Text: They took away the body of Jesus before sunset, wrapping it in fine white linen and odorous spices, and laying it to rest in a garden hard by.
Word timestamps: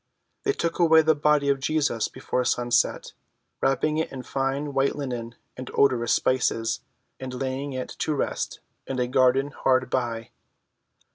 They 0.45 0.51
took 0.53 0.79
away 0.79 1.03
the 1.03 1.13
body 1.13 1.47
of 1.49 1.59
Jesus 1.59 2.07
before 2.07 2.43
sunset, 2.43 3.11
wrapping 3.61 3.99
it 3.99 4.11
in 4.11 4.23
fine 4.23 4.73
white 4.73 4.95
linen 4.95 5.35
and 5.55 5.69
odorous 5.75 6.11
spices, 6.11 6.79
and 7.19 7.35
laying 7.35 7.73
it 7.73 7.89
to 7.99 8.15
rest 8.15 8.61
in 8.87 8.97
a 8.97 9.05
garden 9.05 9.51
hard 9.51 9.91
by. 9.91 10.31